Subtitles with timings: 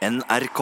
[0.00, 0.60] NRK.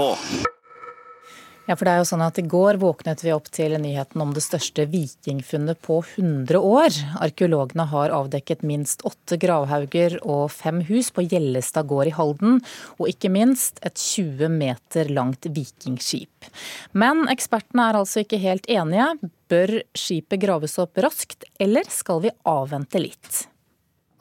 [1.68, 4.30] Ja, for det er jo sånn at I går våknet vi opp til nyheten om
[4.33, 6.96] det største vikingfunnet på 100 år.
[7.21, 12.62] Arkeologene har avdekket minst åtte gravhauger og fem hus på Gjellestad gård i Halden,
[12.96, 16.48] og ikke minst et 20 meter langt vikingskip.
[16.96, 19.12] Men ekspertene er altså ikke helt enige.
[19.52, 23.45] Bør skipet graves opp raskt, eller skal vi avvente litt?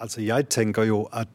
[0.04, 1.32] Altså, jeg tenker jo at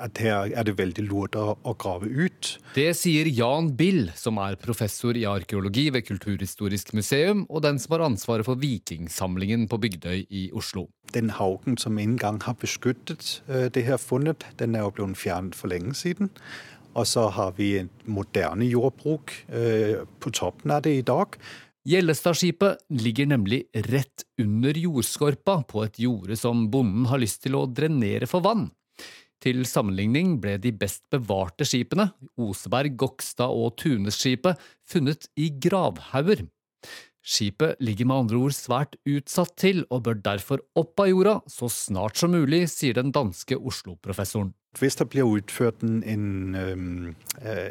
[0.00, 2.54] at her er det veldig lurt å, å, grave ut.
[2.74, 7.96] Det sier Jan Bill, som er professor i arkeologi ved Kulturhistorisk museum, og den som
[7.96, 10.88] har ansvaret for vikingsamlingen på Bygdøy i Oslo.
[11.14, 15.20] Den haugen som en gang har beskyttet uh, det her funnet, den er jo blitt
[15.20, 16.32] fjernet for lenge siden.
[16.98, 21.38] Og så har vi et moderne jordbruk uh, på toppen av det i dag.
[21.88, 27.64] Gjellestadskipet ligger nemlig rett under jordskorpa på et jorde som bonden har lyst til å
[27.64, 28.68] drenere for vann.
[29.40, 36.44] Til sammenligning ble de best bevarte skipene, Oseberg, Gokstad og Tunesskipet, funnet i gravhauger.
[37.20, 41.68] Skipet ligger med andre ord svært utsatt til og bør derfor opp av jorda så
[41.72, 44.52] snart som mulig, sier den danske Oslo-professoren.
[44.78, 47.16] Hvis det blir utført en, en,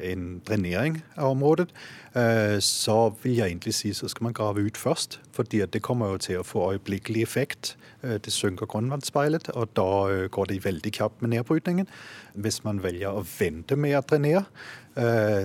[0.04, 1.70] en, drenering av området,
[2.16, 5.22] øh, så vil jeg egentlig si så skal man grave ut først.
[5.36, 7.78] fordi det kommer jo til å få øyeblikkelig effekt.
[8.04, 11.88] Øh, det synker grunnvannsspeilet, og da går det veldig kjapt med nedbrytningen.
[12.34, 14.44] Hvis man velger å vente med å drenere,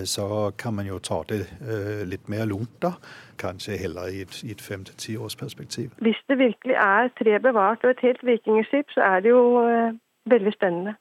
[0.05, 1.45] så kan man jo ta det
[2.05, 2.91] litt mer lunt da.
[3.39, 5.91] Kanskje heller i et, i et fem til ti års perspektiv.
[6.03, 9.63] Hvis det virkelig er tre bevart og et helt vikingskip, så er det jo
[10.27, 10.95] veldig spennende.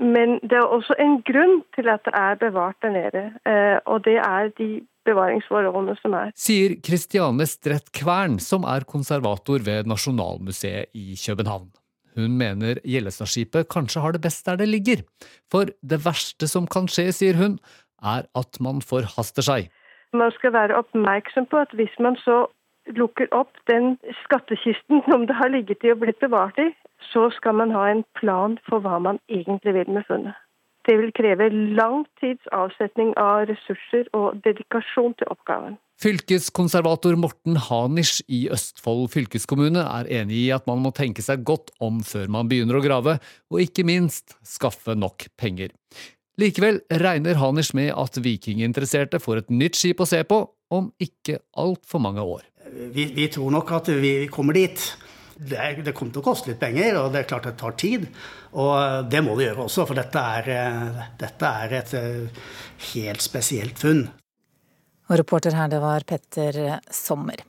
[0.00, 4.02] Men det er også en grunn til at det er bevart der nede, eh, og
[4.06, 4.68] det er de
[5.06, 6.32] bevaringsforholdene som er.
[6.38, 11.70] Sier Kristiane Strett Kvern, som er konservator ved Nasjonalmuseet i København.
[12.14, 15.02] Hun mener Gjellestadskipet kanskje har det best der det ligger,
[15.50, 17.58] for det verste som kan skje, sier hun,
[18.02, 19.70] er at man forhaster seg.
[20.14, 22.44] Man skal være oppmerksom på at hvis man så
[22.92, 26.70] lukker opp den skattkisten som det har ligget i og blitt bevart i,
[27.12, 30.36] så skal man ha en plan for hva man egentlig vil med funnet.
[30.84, 35.78] Det vil kreve lang tids avsetning av ressurser og dedikasjon til oppgaven.
[36.02, 41.72] Fylkeskonservator Morten Hanisch i Østfold fylkeskommune er enig i at man må tenke seg godt
[41.84, 43.16] om før man begynner å grave,
[43.48, 45.72] og ikke minst skaffe nok penger.
[46.40, 50.42] Likevel regner Hanisch med at vikinginteresserte får et nytt skip å se på
[50.74, 52.42] om ikke altfor mange år.
[52.72, 54.80] Vi, vi tror nok at vi kommer dit
[55.34, 58.04] det, det, kommer til å koste litt penger, og det er klart det tar tid.
[58.54, 62.44] Og det må det gjøre også, for dette er, eh, dette er et eh,
[62.92, 64.04] helt spesielt funn.
[65.10, 66.60] Og reporter her, det var Petter
[66.94, 67.42] Sommer.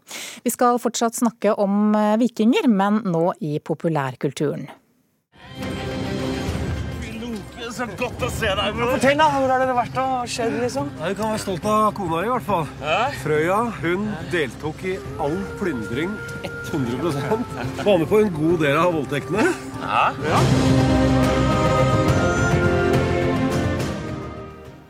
[0.44, 4.68] Vi skal fortsatt snakke om eh, vikinger, men nå i populærkulturen
[7.76, 8.76] så godt å se deg.
[8.78, 8.94] Bror.
[8.96, 9.30] Fortell, da.
[9.36, 10.92] Hvor har dere vært og skjedd, liksom?
[11.00, 12.70] Ja, du kan være stolt av kona i hvert fall.
[12.84, 13.00] Hæ?
[13.24, 16.14] Frøya hun deltok i all plyndring
[16.72, 17.12] 100
[17.86, 19.50] Var med på en god del av voldtektene.
[19.86, 20.06] Hæ?
[20.30, 21.45] Ja.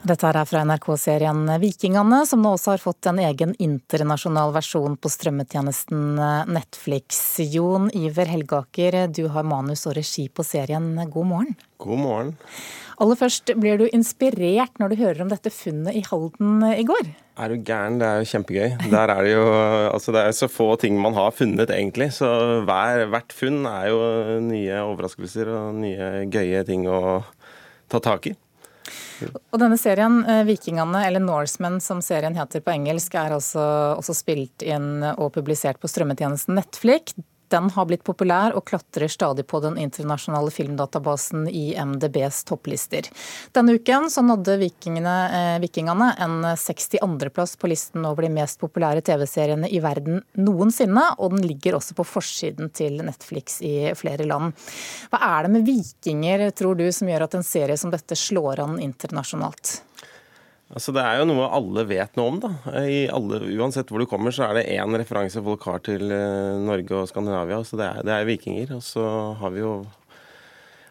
[0.06, 5.10] Dette er fra NRK-serien Vikingene, som nå også har fått en egen internasjonal versjon på
[5.10, 6.20] strømmetjenesten
[6.54, 7.24] Netflix.
[7.42, 10.92] Jon Iver Helgaker, du har manus og regi på serien.
[11.10, 11.58] God morgen.
[11.82, 12.32] God morgen.
[13.02, 17.10] Aller først, blir du inspirert når du hører om dette funnet i Halden i går?
[17.42, 18.78] Er du gæren, det er jo kjempegøy.
[18.94, 19.50] Der er det jo
[19.90, 22.12] altså det er så få ting man har funnet, egentlig.
[22.22, 22.30] Så
[22.70, 24.00] hver, hvert funn er jo
[24.54, 27.24] nye overraskelser og nye gøye ting å
[27.90, 28.38] ta tak i.
[29.24, 34.16] Og denne serien, eh, 'Vikingene', eller 'Norsemen' som serien heter på engelsk, er altså også
[34.16, 37.16] spilt inn og publisert på strømmetjenesten Netflix.
[37.54, 43.10] Den har blitt populær og klatrer stadig på den internasjonale filmdatabasen i MDBs topplister.
[43.56, 49.04] Denne uken så nådde vikingene, eh, Vikingene en 62.-plass på listen over de mest populære
[49.06, 54.54] TV-seriene i verden noensinne, og den ligger også på forsiden til Netflix i flere land.
[55.12, 58.64] Hva er det med vikinger, tror du, som gjør at en serie som dette slår
[58.66, 59.80] an internasjonalt?
[60.74, 62.40] Altså Det er jo noe alle vet noe om.
[62.42, 62.54] da.
[63.14, 66.98] Alle, uansett hvor du kommer, så er det én referanse folk har til eh, Norge
[66.98, 67.62] og Skandinavia.
[67.64, 68.74] så Det er, det er vikinger.
[68.80, 69.06] Og så
[69.40, 69.76] har vi jo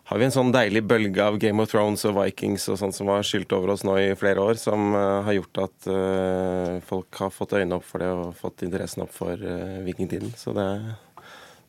[0.05, 3.09] har vi en sånn deilig bølge av Game of Thrones og Vikings og sånt som
[3.09, 7.23] har skylt over oss nå i flere år, som uh, har gjort at uh, folk
[7.23, 10.35] har fått øynene opp for det og fått interessen opp for uh, vikingtiden.
[10.37, 10.67] Så det,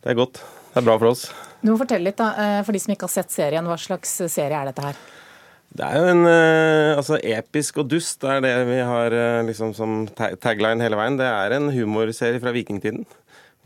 [0.04, 0.44] det, er godt.
[0.74, 1.30] Det er bra for oss.
[1.62, 3.72] Du må fortelle litt, da, for de som ikke har sett serien.
[3.72, 5.00] Hva slags serie er dette her?
[5.76, 9.44] Det er jo en uh, altså episk og dust, det er det vi har uh,
[9.48, 11.20] liksom som tagline hele veien.
[11.20, 13.04] Det er en humorserie fra vikingtiden.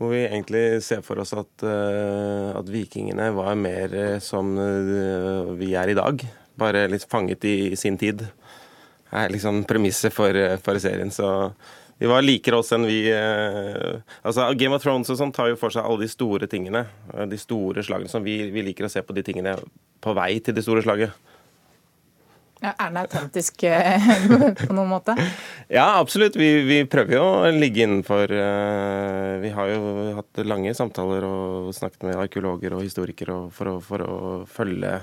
[0.00, 4.54] Hvor vi egentlig ser for oss at, uh, at vikingene var mer som
[5.60, 6.24] vi er i dag.
[6.58, 8.24] Bare litt fanget i, i sin tid.
[8.24, 10.34] Det er liksom premisset for,
[10.64, 11.12] for serien.
[11.14, 11.28] Så
[12.00, 15.58] vi var likere oss enn vi eh, altså Game of Thrones og sånn tar jo
[15.60, 16.86] for seg alle de store tingene.
[17.12, 18.08] eh, De store slagene.
[18.08, 19.52] som vi, vi liker å se på de tingene
[20.00, 21.12] på vei til det store slaget.
[22.60, 24.08] Ja, er den autentisk eh,
[24.66, 25.14] på noen måte?
[25.72, 26.36] Ja, absolutt.
[26.36, 29.80] Vi, vi prøver jo å ligge innenfor eh, Vi har jo
[30.18, 34.18] hatt lange samtaler og snakket med arkeologer og historikere for, å, for å
[34.50, 34.98] følge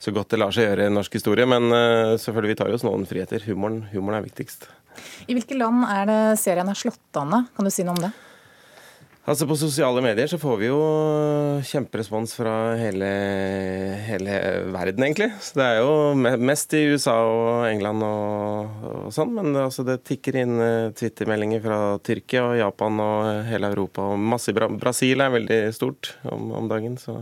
[0.00, 1.48] så godt det lar seg gjøre i norsk historie.
[1.48, 3.48] Men eh, selvfølgelig vi tar jo oss noen friheter.
[3.48, 4.68] Humoren, humoren er viktigst.
[5.28, 7.46] I hvilke land er det serien er slått an?
[7.56, 8.12] Kan du si noe om det?
[9.28, 10.78] Altså På sosiale medier så får vi jo
[11.68, 13.08] kjemperespons fra hele,
[14.06, 14.36] hele
[14.72, 15.28] verden, egentlig.
[15.44, 19.34] Så det er jo mest i USA og England og, og sånn.
[19.36, 24.08] Men det, altså, det tikker inn twittermeldinger Twitter-meldinger fra Tyrkia og Japan og hele Europa.
[24.14, 26.96] Og masse i Bra Brasil er veldig stort om, om dagen.
[27.00, 27.20] Så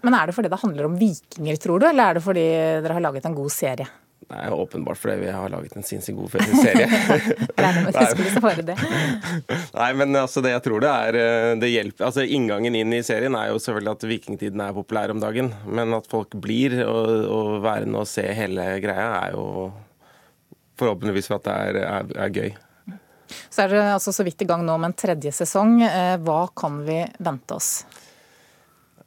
[0.00, 2.48] Men er det fordi det handler om vikinger, tror du, eller er det fordi
[2.86, 3.90] dere har laget en god serie?
[4.30, 6.30] Er åpenbart fordi vi har laget en sinnssykt god
[6.62, 6.86] serie.
[9.74, 13.02] Nei, men altså det jeg tror det er eh, det hjelper, altså Inngangen inn i
[13.06, 15.48] serien er jo selvfølgelig at vikingtiden er populær om dagen.
[15.66, 19.44] Men at folk blir og, og værende og se hele greia, er jo
[20.80, 22.50] forhåpentligvis for at det er, er, er gøy.
[23.50, 25.78] Så er dere altså så vidt i gang nå med en tredje sesong.
[25.86, 27.70] Eh, Hva kan vi vente oss?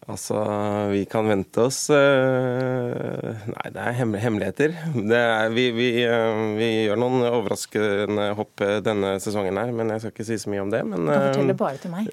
[0.07, 0.39] Altså,
[0.87, 4.75] vi kan vente oss eh, Nei, det er hemmeligheter.
[4.95, 9.91] Det er, vi, vi, eh, vi gjør noen overraskende hopp eh, denne sesongen her, men
[9.91, 10.79] jeg skal ikke si så mye om det.
[10.87, 12.07] Men, Du kan fortelle bare til meg.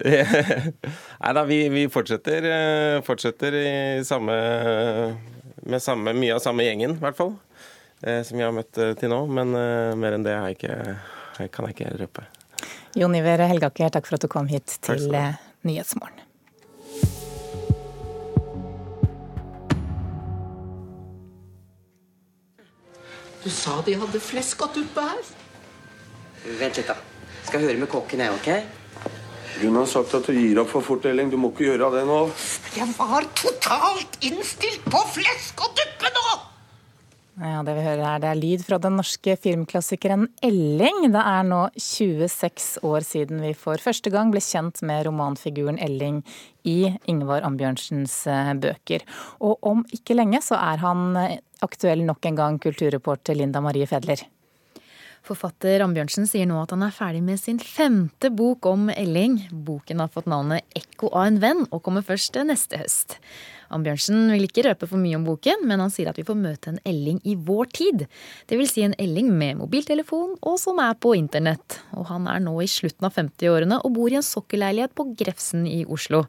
[1.23, 2.49] Nei da, vi, vi fortsetter,
[3.07, 3.71] fortsetter i
[4.03, 4.35] samme,
[5.63, 7.31] med samme, mye av samme gjengen, i hvert fall.
[8.03, 9.21] Som vi har møtt til nå.
[9.31, 9.55] Men
[9.97, 10.75] mer enn det jeg ikke,
[11.47, 12.27] kan jeg ikke røpe.
[12.99, 15.07] Jon Iver Helgaker, takk for at du kom hit til
[15.63, 16.24] Nyhetsmorgen.
[23.45, 25.19] Du sa de hadde fleskaduppe her.
[26.57, 26.95] Vent litt, da.
[27.45, 29.11] Skal høre med kokken, jeg, ok?
[29.61, 31.29] Hun har sagt at du gir opp for fort, Elling.
[31.29, 32.17] Du må ikke gjøre det nå.
[32.73, 36.14] Jeg var totalt innstilt på flesk og duppe nå!
[37.45, 41.11] Ja, Det vi hører her, det er lyd fra den norske filmklassikeren Elling.
[41.13, 46.23] Det er nå 26 år siden vi for første gang ble kjent med romanfiguren Elling
[46.65, 49.05] i Ingvar Ambjørnsens eh, bøker.
[49.45, 53.85] Og om ikke lenge så er han eh, aktuell nok en gang, kulturreporter Linda Marie
[53.85, 54.25] Fedler.
[55.25, 59.43] Forfatter Ambjørnsen sier nå at han er ferdig med sin femte bok om Elling.
[59.53, 63.19] Boken har fått navnet 'Ekko av en venn' og kommer først neste høst.
[63.73, 66.73] Ambjørnsen vil ikke røpe for mye om boken, men han sier at vi får møte
[66.73, 68.05] en Elling i vår tid.
[68.49, 71.79] Det vil si en Elling med mobiltelefon og som er på internett.
[71.97, 75.65] Og han er nå i slutten av 50-årene og bor i en sokkelleilighet på Grefsen
[75.69, 76.25] i Oslo.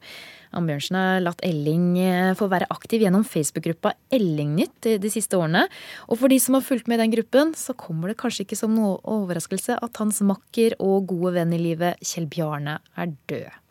[0.56, 5.66] Ambjørnsen har latt Elling eh, få være aktiv gjennom Facebook-gruppa Ellingnytt de siste årene.
[6.08, 8.58] Og for de som har fulgt med i den gruppen, så kommer det kanskje ikke
[8.58, 13.65] som noe overraskelse at hans makker og gode venn i livet, Kjell Bjarne, er død.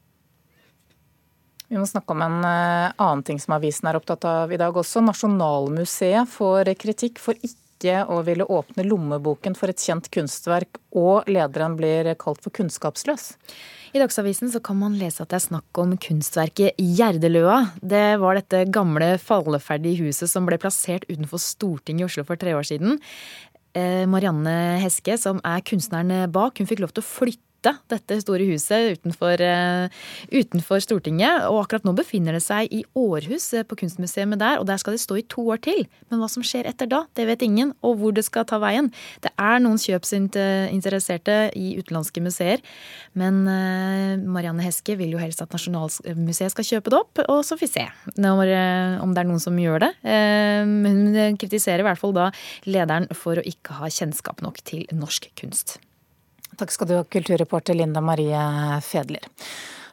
[1.68, 4.76] Vi må snakke om en eh, annen ting som avisen er opptatt av i dag
[4.78, 5.02] også.
[5.06, 11.76] Nasjonalmuseet får kritikk for ikke å ville åpne lommeboken for et kjent kunstverk, og lederen
[11.78, 13.34] blir kalt for kunnskapsløs.
[13.96, 17.62] I Dagsavisen kan man lese at det er snakk om kunstverket Gjerdeløa.
[17.82, 22.54] Det var dette gamle falleferdige huset som ble plassert utenfor Stortinget i Oslo for tre
[22.58, 23.00] år siden.
[23.76, 28.46] Eh, Marianne Heske, som er kunstneren bak, hun fikk lov til å flytte dette store
[28.50, 29.90] huset utenfor, eh,
[30.32, 31.48] utenfor Stortinget.
[31.50, 34.96] Og akkurat nå befinner det seg i Århus eh, på Kunstmuseet der, og der skal
[34.96, 35.86] det stå i to år til.
[36.10, 38.92] Men hva som skjer etter da, det vet ingen, og hvor det skal ta veien.
[39.24, 42.64] Det er noen kjøpsinteresserte i utenlandske museer,
[43.14, 47.56] men eh, Marianne Heske vil jo helst at Nasjonalmuseet skal kjøpe det opp, og så
[47.56, 47.86] får vi se
[48.22, 48.52] når,
[49.02, 49.92] om det er noen som gjør det.
[50.06, 52.30] Men hun kritiserer i hvert fall da
[52.70, 55.80] lederen for å ikke ha kjennskap nok til norsk kunst.
[56.56, 58.42] Takk skal du ha, kulturreporter Linda Marie
[58.82, 59.28] Fedler.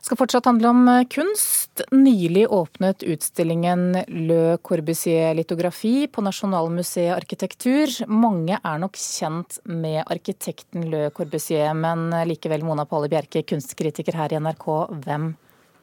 [0.03, 1.83] Det skal fortsatt handle om eh, kunst.
[1.95, 7.93] Nylig åpnet utstillingen Le Corbusier litografi på Nasjonalmuseet arkitektur.
[8.11, 14.35] Mange er nok kjent med arkitekten Le Corbusier, men likevel Mona Palle Bjerke, kunstkritiker her
[14.35, 14.69] i NRK,
[15.07, 15.33] hvem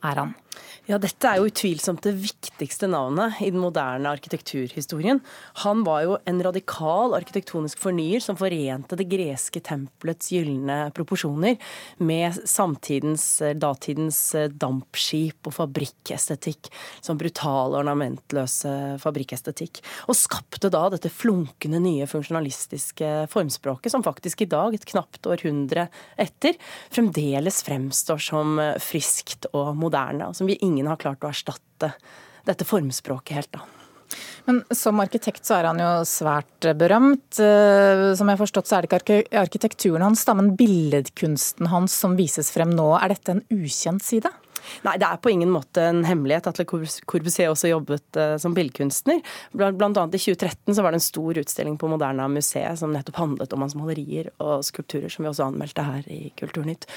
[0.03, 0.35] er han?
[0.89, 5.19] Ja, Dette er jo utvilsomt det viktigste navnet i den moderne arkitekturhistorien.
[5.61, 11.59] Han var jo en radikal arkitektonisk fornyer som forente det greske tempelets gylne proporsjoner
[12.01, 13.27] med samtidens,
[13.61, 14.21] datidens
[14.57, 16.71] dampskip og fabrikkestetikk.
[17.05, 18.73] Som brutal, ornamentløse
[19.03, 19.83] fabrikkestetikk.
[20.09, 25.85] Og skapte da dette flunkende nye funksjonalistiske formspråket, som faktisk i dag, et knapt århundre
[26.17, 26.57] etter,
[26.89, 30.31] fremdeles fremstår som friskt og moderne.
[30.31, 31.93] og som vi ingen har klart å erstatte
[32.47, 33.65] dette formspråket helt, da.
[34.47, 37.37] Men som arkitekt så er han jo svært berømt.
[37.37, 42.17] Eh, som jeg har forstått så er det ikke arkitekturen hans, men billedkunsten hans som
[42.17, 42.87] vises frem nå.
[42.97, 44.31] Er dette en ukjent side?
[44.85, 46.47] Nei, det er på ingen måte en hemmelighet.
[46.49, 49.21] at Le Corbusier også jobbet uh, som billedkunstner.
[49.53, 53.19] Blant annet i 2013 så var det en stor utstilling på Moderna museet som nettopp
[53.21, 56.87] handlet om hans malerier og skulpturer, som vi også anmeldte her i Kulturnytt.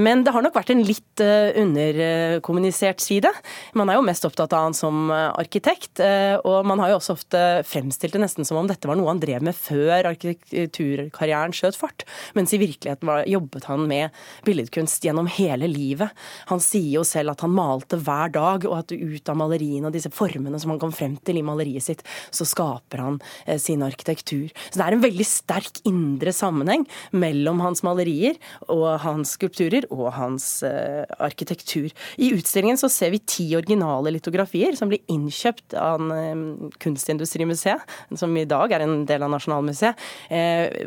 [0.00, 3.32] Men det har nok vært en litt uh, underkommunisert side.
[3.78, 7.16] Man er jo mest opptatt av han som arkitekt, uh, og man har jo også
[7.18, 11.78] ofte fremstilt det nesten som om dette var noe han drev med før arkitekturkarrieren skjøt
[11.78, 12.04] fart,
[12.36, 16.14] mens i virkeligheten var, jobbet han med billedkunst gjennom hele livet.
[16.50, 19.96] Han sier jo selv at han malte hver dag, og at ut av maleriene og
[19.96, 23.84] disse formene som han kom frem til i maleriet sitt, så skaper han eh, sin
[23.86, 24.50] arkitektur.
[24.68, 28.38] Så det er en veldig sterk indre sammenheng mellom hans malerier
[28.68, 31.90] og hans skulpturer og hans eh, arkitektur.
[32.20, 36.46] I utstillingen så ser vi ti originale litografier som blir innkjøpt av eh,
[36.80, 39.98] Kunstindustrimuseet, som i dag er en del av Nasjonalmuseet,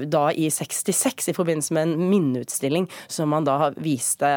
[0.10, 4.28] da i 66 i forbindelse med en minneutstilling som han da viste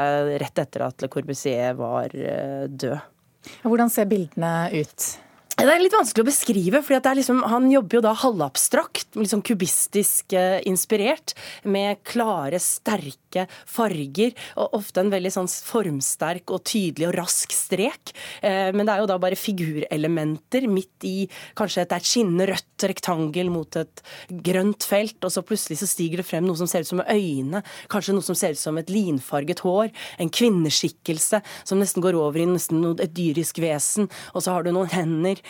[0.40, 2.96] rett etter at Le Corbusier var eh, død.
[3.62, 5.06] Hvordan ser bildene ut?
[5.56, 10.34] Det er litt vanskelig å beskrive, for liksom, han jobber jo da halvabstrakt, liksom kubistisk
[10.36, 11.32] eh, inspirert,
[11.64, 18.12] med klare, sterke farger, og ofte en veldig sånn formsterk og tydelig og rask strek.
[18.44, 21.14] Eh, men det er jo da bare figurelementer midt i
[21.56, 26.20] kanskje et, et skinnende rødt rektangel mot et grønt felt, og så plutselig så stiger
[26.20, 28.92] det frem noe som ser ut som øyne, kanskje noe som ser ut som et
[28.92, 29.88] linfarget hår,
[30.20, 34.74] en kvinneskikkelse som nesten går over i nesten et dyrisk vesen, og så har du
[34.76, 35.40] noen hender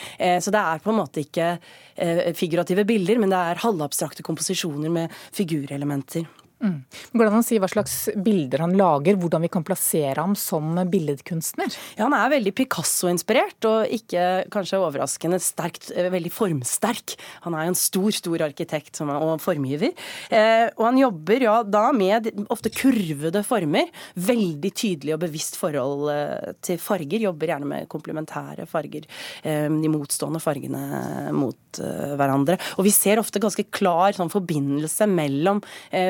[0.42, 1.52] så det er på en måte ikke
[1.96, 6.26] eh, figurative bilder, men det er halvabstrakte komposisjoner med figurelementer.
[6.56, 6.78] Mm.
[7.12, 7.94] Går det an å si hva slags
[8.25, 11.75] bilder han lager, hvordan vi kan plassere ham som billedkunstner?
[11.98, 17.16] Ja, Han er veldig Picasso-inspirert, og ikke kanskje overraskende sterkt, eh, veldig formsterk.
[17.44, 19.92] Han er en stor, stor arkitekt og formgiver.
[20.30, 23.92] Eh, og han jobber ja, da med ofte kurvede former.
[24.16, 27.20] Veldig tydelig og bevisst forhold eh, til farger.
[27.20, 29.04] Jobber gjerne med komplementære farger.
[29.42, 32.56] Eh, de motstående fargene mot eh, hverandre.
[32.78, 35.60] Og vi ser ofte ganske klar sånn, forbindelse mellom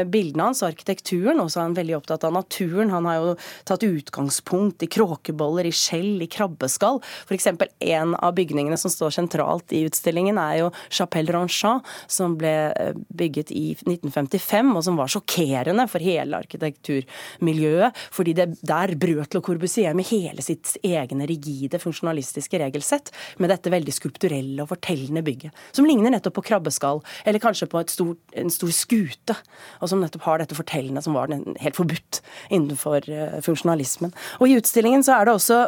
[0.06, 2.92] bildene hans, arkitekturen, og så er han veldig opptatt av naturen.
[2.94, 3.34] Han har jo
[3.68, 7.00] tatt utgangspunkt i kråkeboller, i skjell, i krabbeskall.
[7.26, 7.48] F.eks.
[7.52, 12.92] en av bygningene som står sentralt i utstillingen, er jo Chapelle Ranchat, som ble eh,
[13.16, 17.96] bygget i 1955, og som var sjokkerende for hele arkitekturmiljøet.
[18.10, 23.72] fordi det, der brøt Le Corbusier med hele sitt egne rigide funksjonalistiske regelsett, med dette
[23.72, 28.52] veldig skulpturelle og fortellende bygget, som ligner nettopp på krabbeskall, eller kanskje på stor, en
[28.52, 29.36] stor skute,
[29.80, 34.14] og som nettopp har dette fortellende som var helt forbudt innenfor eh, funksjonalismen.
[34.40, 35.62] Og i utstillingen så er det også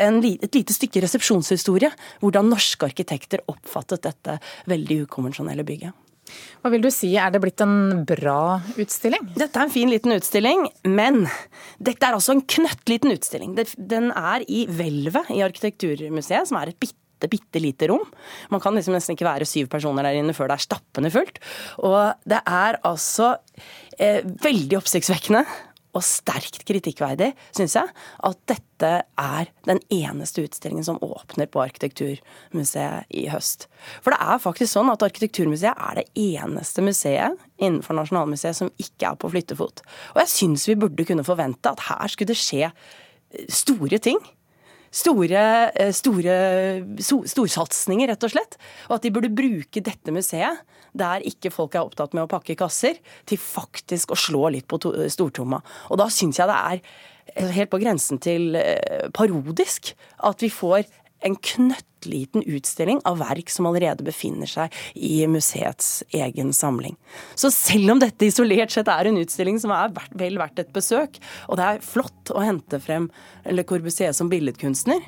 [0.00, 1.90] en, et lite stykke resepsjonshistorie.
[2.22, 4.38] Hvordan norske arkitekter oppfattet dette
[4.70, 6.06] veldig ukonvensjonelle bygget.
[6.60, 9.32] Hva vil du si, er det blitt en bra utstilling?
[9.34, 11.24] Dette er en fin liten utstilling, men
[11.82, 13.56] dette er altså en knøttliten utstilling.
[13.56, 18.06] Den er i hvelvet i Arkitekturmuseet, som er et bitte bitte lite rom.
[18.52, 21.42] Man kan liksom nesten ikke være syv personer der inne før det er stappende fullt.
[21.84, 23.34] Og det er altså
[23.98, 25.44] eh, veldig oppsiktsvekkende
[25.96, 27.90] og sterkt kritikkverdig, syns jeg,
[28.26, 33.66] at dette er den eneste utstillingen som åpner på Arkitekturmuseet i høst.
[33.98, 39.10] For det er faktisk sånn at Arkitekturmuseet er det eneste museet innenfor Nasjonalmuseet som ikke
[39.10, 39.82] er på flyttefot.
[40.14, 42.70] Og jeg syns vi burde kunne forvente at her skulle det skje
[43.50, 44.22] store ting
[44.90, 45.44] store,
[45.94, 46.36] store
[47.02, 48.58] so, storsatsinger, rett og slett.
[48.88, 50.64] Og at de burde bruke dette museet,
[50.96, 54.80] der ikke folk er opptatt med å pakke kasser, til faktisk å slå litt på
[54.82, 55.62] stortromma.
[55.90, 56.80] Og da syns jeg det er
[57.36, 59.92] eh, helt på grensen til eh, parodisk
[60.26, 60.88] at vi får
[61.26, 66.96] en knøttliten utstilling av verk som allerede befinner seg i museets egen samling.
[67.34, 71.20] Så selv om dette isolert sett er en utstilling som er vel verdt et besøk,
[71.48, 73.10] og det er flott å hente frem
[73.50, 75.02] Le Corbusier som billedkunstner,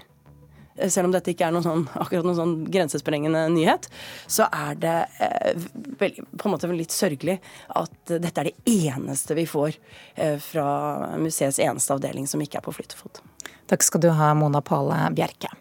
[0.88, 3.88] selv om dette ikke er noen sånn, akkurat noen sånn grensesprengende nyhet,
[4.30, 5.66] så er det eh,
[6.00, 7.38] vel, på en måte litt sørgelig
[7.76, 9.76] at dette er det eneste vi får
[10.14, 13.22] eh, fra museets eneste avdeling som ikke er på flyttefot.
[13.70, 15.52] Takk skal du ha, Mona Pale Bjerke.